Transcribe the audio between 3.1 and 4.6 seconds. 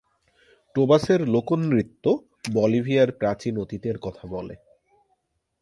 প্রাচীন অতীতের কথা বলে।